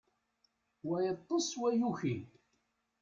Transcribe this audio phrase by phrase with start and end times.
[0.87, 2.15] Wa yeṭṭes, wa yuki.